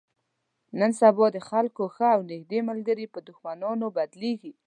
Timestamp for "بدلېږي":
3.95-4.51